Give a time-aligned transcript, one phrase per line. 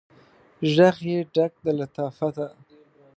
[0.75, 2.45] ږغ یې ډک د لطافته